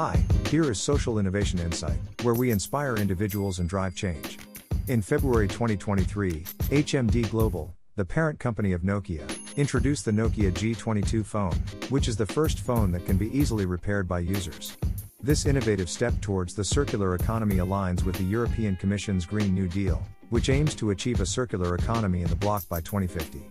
Hi, 0.00 0.24
here 0.48 0.70
is 0.70 0.80
Social 0.80 1.18
Innovation 1.18 1.58
Insight, 1.58 1.98
where 2.22 2.34
we 2.34 2.52
inspire 2.52 2.94
individuals 2.94 3.58
and 3.58 3.68
drive 3.68 3.96
change. 3.96 4.38
In 4.86 5.02
February 5.02 5.48
2023, 5.48 6.44
HMD 6.70 7.28
Global, 7.28 7.74
the 7.96 8.04
parent 8.04 8.38
company 8.38 8.70
of 8.70 8.82
Nokia, 8.82 9.26
introduced 9.56 10.04
the 10.04 10.12
Nokia 10.12 10.52
G22 10.52 11.26
phone, 11.26 11.56
which 11.88 12.06
is 12.06 12.16
the 12.16 12.24
first 12.24 12.60
phone 12.60 12.92
that 12.92 13.06
can 13.06 13.16
be 13.16 13.36
easily 13.36 13.66
repaired 13.66 14.06
by 14.06 14.20
users. 14.20 14.76
This 15.20 15.46
innovative 15.46 15.90
step 15.90 16.14
towards 16.20 16.54
the 16.54 16.62
circular 16.62 17.16
economy 17.16 17.56
aligns 17.56 18.04
with 18.04 18.14
the 18.18 18.22
European 18.22 18.76
Commission's 18.76 19.26
Green 19.26 19.52
New 19.52 19.66
Deal, 19.66 20.00
which 20.30 20.48
aims 20.48 20.76
to 20.76 20.90
achieve 20.90 21.20
a 21.20 21.26
circular 21.26 21.74
economy 21.74 22.22
in 22.22 22.28
the 22.28 22.36
bloc 22.36 22.62
by 22.68 22.80
2050. 22.82 23.42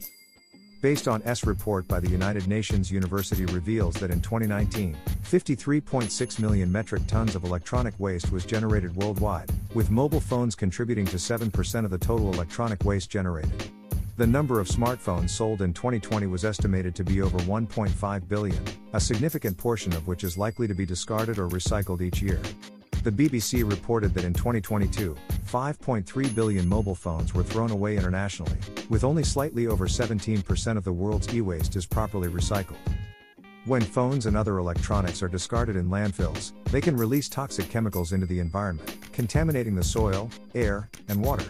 Based 0.80 1.08
on 1.08 1.24
S 1.26 1.44
report 1.46 1.88
by 1.88 2.00
the 2.00 2.10
United 2.10 2.48
Nations 2.48 2.92
University 2.92 3.46
reveals 3.46 3.96
that 3.96 4.12
in 4.12 4.22
2019, 4.22 4.96
53.6 5.28 6.40
million 6.40 6.72
metric 6.72 7.04
tons 7.06 7.36
of 7.36 7.44
electronic 7.44 7.94
waste 8.00 8.32
was 8.32 8.46
generated 8.46 8.96
worldwide, 8.96 9.52
with 9.74 9.92
mobile 9.92 10.22
phones 10.22 10.56
contributing 10.56 11.06
to 11.06 11.18
7% 11.18 11.84
of 11.84 11.92
the 11.92 11.98
total 11.98 12.32
electronic 12.32 12.86
waste 12.86 13.10
generated. 13.10 13.70
The 14.16 14.26
number 14.26 14.62
of 14.62 14.70
smartphones 14.70 15.32
sold 15.32 15.62
in 15.62 15.74
2020 15.74 16.28
was 16.28 16.46
estimated 16.46 16.96
to 16.96 17.04
be 17.04 17.22
over 17.22 17.40
1.5 17.40 18.28
billion, 18.30 18.64
a 18.94 19.02
significant 19.02 19.58
portion 19.58 19.92
of 19.92 20.08
which 20.08 20.24
is 20.24 20.38
likely 20.38 20.66
to 20.66 20.74
be 20.74 20.86
discarded 20.86 21.40
or 21.40 21.50
recycled 21.50 22.02
each 22.02 22.22
year. 22.22 22.40
The 23.04 23.12
BBC 23.12 23.70
reported 23.70 24.14
that 24.14 24.24
in 24.24 24.34
2022, 24.34 25.14
5.3 25.46 26.36
billion 26.36 26.70
mobile 26.70 26.96
phones 26.96 27.34
were 27.34 27.44
thrown 27.44 27.72
away 27.72 27.98
internationally, 27.98 28.58
with 28.90 29.04
only 29.04 29.26
slightly 29.26 29.68
over 29.68 29.88
17% 29.88 30.78
of 30.78 30.86
the 30.86 30.94
world's 30.94 31.34
e 31.34 31.42
waste 31.42 31.76
is 31.76 31.86
properly 31.86 32.30
recycled. 32.30 32.78
When 33.68 33.82
phones 33.82 34.28
and 34.28 34.38
other 34.38 34.60
electronics 34.60 35.22
are 35.22 35.28
discarded 35.28 35.76
in 35.76 35.90
landfills, 35.90 36.54
they 36.72 36.80
can 36.80 36.96
release 36.96 37.28
toxic 37.28 37.70
chemicals 37.70 38.14
into 38.14 38.26
the 38.26 38.40
environment, 38.40 39.12
contaminating 39.12 39.76
the 39.76 39.84
soil, 39.84 40.30
air, 40.56 40.90
and 41.10 41.22
water. 41.22 41.44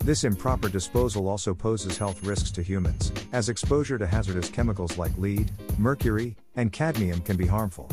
This 0.00 0.24
improper 0.24 0.68
disposal 0.68 1.26
also 1.26 1.54
poses 1.54 1.96
health 1.96 2.22
risks 2.22 2.50
to 2.50 2.62
humans, 2.62 3.12
as 3.32 3.48
exposure 3.48 3.96
to 3.96 4.06
hazardous 4.06 4.50
chemicals 4.50 4.98
like 4.98 5.16
lead, 5.16 5.50
mercury, 5.78 6.36
and 6.54 6.70
cadmium 6.70 7.22
can 7.22 7.38
be 7.38 7.46
harmful. 7.46 7.90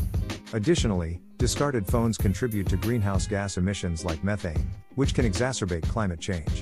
Additionally, 0.52 1.22
discarded 1.38 1.86
phones 1.86 2.18
contribute 2.18 2.68
to 2.68 2.76
greenhouse 2.76 3.26
gas 3.26 3.56
emissions 3.56 4.04
like 4.04 4.22
methane, 4.22 4.70
which 4.96 5.14
can 5.14 5.24
exacerbate 5.24 5.88
climate 5.88 6.20
change. 6.20 6.60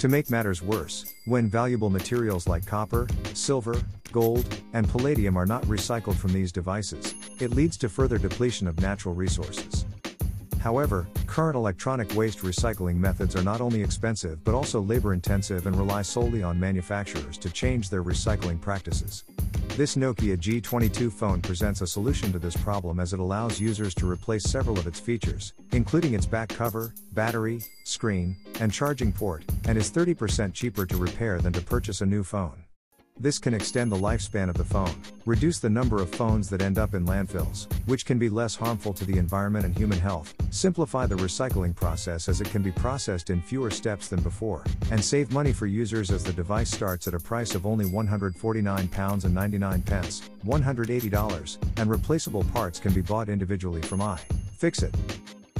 To 0.00 0.08
make 0.08 0.30
matters 0.30 0.62
worse, 0.62 1.14
when 1.26 1.50
valuable 1.50 1.90
materials 1.90 2.48
like 2.48 2.64
copper, 2.64 3.06
silver, 3.34 3.76
gold, 4.12 4.46
and 4.72 4.88
palladium 4.88 5.36
are 5.36 5.46
not 5.46 5.62
recycled 5.64 6.16
from 6.16 6.32
these 6.32 6.52
devices, 6.52 7.14
it 7.38 7.52
leads 7.52 7.76
to 7.78 7.88
further 7.88 8.18
depletion 8.18 8.66
of 8.66 8.80
natural 8.80 9.14
resources. 9.14 9.84
However, 10.66 11.06
current 11.26 11.54
electronic 11.54 12.12
waste 12.16 12.40
recycling 12.40 12.96
methods 12.96 13.36
are 13.36 13.42
not 13.42 13.60
only 13.60 13.82
expensive 13.82 14.42
but 14.42 14.54
also 14.54 14.80
labor 14.80 15.12
intensive 15.12 15.66
and 15.66 15.76
rely 15.76 16.02
solely 16.02 16.42
on 16.42 16.58
manufacturers 16.58 17.38
to 17.38 17.50
change 17.50 17.88
their 17.88 18.02
recycling 18.02 18.60
practices. 18.60 19.22
This 19.76 19.94
Nokia 19.94 20.36
G22 20.38 21.12
phone 21.12 21.42
presents 21.42 21.82
a 21.82 21.86
solution 21.86 22.32
to 22.32 22.38
this 22.38 22.56
problem 22.56 22.98
as 22.98 23.12
it 23.12 23.20
allows 23.20 23.60
users 23.60 23.94
to 23.96 24.10
replace 24.10 24.42
several 24.42 24.78
of 24.78 24.86
its 24.86 24.98
features, 24.98 25.52
including 25.72 26.14
its 26.14 26.26
back 26.26 26.48
cover, 26.48 26.94
battery, 27.12 27.60
screen, 27.84 28.34
and 28.58 28.72
charging 28.72 29.12
port, 29.12 29.44
and 29.68 29.76
is 29.76 29.90
30% 29.90 30.54
cheaper 30.54 30.86
to 30.86 30.96
repair 30.96 31.38
than 31.40 31.52
to 31.52 31.60
purchase 31.60 32.00
a 32.00 32.06
new 32.06 32.24
phone. 32.24 32.64
This 33.18 33.38
can 33.38 33.54
extend 33.54 33.90
the 33.90 33.96
lifespan 33.96 34.50
of 34.50 34.58
the 34.58 34.64
phone, 34.64 34.94
reduce 35.24 35.58
the 35.58 35.70
number 35.70 36.02
of 36.02 36.14
phones 36.14 36.50
that 36.50 36.60
end 36.60 36.76
up 36.76 36.92
in 36.92 37.06
landfills, 37.06 37.66
which 37.86 38.04
can 38.04 38.18
be 38.18 38.28
less 38.28 38.54
harmful 38.54 38.92
to 38.92 39.06
the 39.06 39.16
environment 39.16 39.64
and 39.64 39.74
human 39.74 39.98
health, 39.98 40.34
simplify 40.50 41.06
the 41.06 41.14
recycling 41.14 41.74
process 41.74 42.28
as 42.28 42.42
it 42.42 42.50
can 42.50 42.60
be 42.60 42.72
processed 42.72 43.30
in 43.30 43.40
fewer 43.40 43.70
steps 43.70 44.08
than 44.08 44.20
before, 44.20 44.64
and 44.90 45.02
save 45.02 45.32
money 45.32 45.54
for 45.54 45.66
users 45.66 46.10
as 46.10 46.24
the 46.24 46.32
device 46.34 46.70
starts 46.70 47.08
at 47.08 47.14
a 47.14 47.18
price 47.18 47.54
of 47.54 47.64
only 47.64 47.86
£149.99, 47.86 50.22
$180, 50.44 51.78
and 51.78 51.90
replaceable 51.90 52.44
parts 52.44 52.78
can 52.78 52.92
be 52.92 53.00
bought 53.00 53.30
individually 53.30 53.80
from 53.80 54.00
iFixit. 54.00 54.92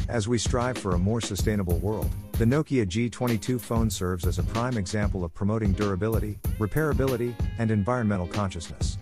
As 0.08 0.28
we 0.28 0.38
strive 0.38 0.78
for 0.78 0.94
a 0.94 0.98
more 0.98 1.20
sustainable 1.20 1.78
world, 1.78 2.08
the 2.32 2.44
Nokia 2.44 2.86
G22 2.86 3.60
phone 3.60 3.90
serves 3.90 4.24
as 4.24 4.38
a 4.38 4.44
prime 4.44 4.76
example 4.76 5.24
of 5.24 5.34
promoting 5.34 5.72
durability, 5.72 6.38
repairability, 6.58 7.34
and 7.58 7.72
environmental 7.72 8.28
consciousness. 8.28 8.98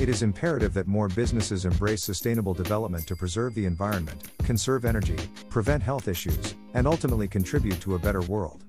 It 0.00 0.08
is 0.08 0.22
imperative 0.22 0.74
that 0.74 0.88
more 0.88 1.08
businesses 1.08 1.64
embrace 1.64 2.02
sustainable 2.02 2.54
development 2.54 3.06
to 3.06 3.14
preserve 3.14 3.54
the 3.54 3.66
environment, 3.66 4.30
conserve 4.42 4.84
energy, 4.84 5.16
prevent 5.48 5.80
health 5.82 6.08
issues, 6.08 6.56
and 6.74 6.88
ultimately 6.88 7.28
contribute 7.28 7.80
to 7.82 7.94
a 7.94 7.98
better 7.98 8.22
world. 8.22 8.64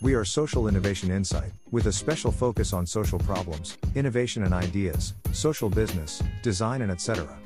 We 0.00 0.14
are 0.14 0.24
Social 0.24 0.68
Innovation 0.68 1.10
Insight, 1.10 1.50
with 1.72 1.86
a 1.86 1.92
special 1.92 2.30
focus 2.30 2.72
on 2.72 2.86
social 2.86 3.18
problems, 3.18 3.76
innovation 3.96 4.44
and 4.44 4.54
ideas, 4.54 5.14
social 5.32 5.68
business, 5.68 6.22
design, 6.42 6.82
and 6.82 6.92
etc. 6.92 7.36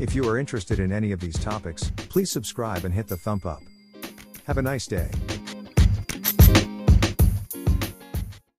If 0.00 0.14
you 0.14 0.26
are 0.30 0.38
interested 0.38 0.80
in 0.80 0.92
any 0.92 1.12
of 1.12 1.20
these 1.20 1.38
topics, 1.38 1.92
please 2.08 2.30
subscribe 2.30 2.86
and 2.86 2.94
hit 2.94 3.06
the 3.06 3.18
thumb 3.18 3.42
up. 3.44 3.62
Have 4.46 4.56
a 4.56 4.62
nice 4.62 4.86
day. 4.86 5.10